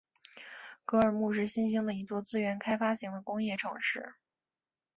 [0.83, 4.15] 格尔木是新兴的一座资源开发型的工业城市。